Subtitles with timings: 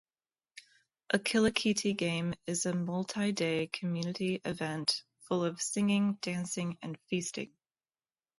[1.11, 7.51] A kilikiti game is a multi-day community event full of singing, dancing, and feasting.